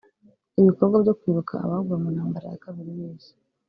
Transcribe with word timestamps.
ibikorwa 0.59 0.95
byo 1.03 1.13
kwibuka 1.19 1.53
abaguye 1.65 1.97
mu 2.03 2.09
ntambara 2.15 2.47
ya 2.51 2.61
kabiri 2.63 2.89
y’isi 2.97 3.33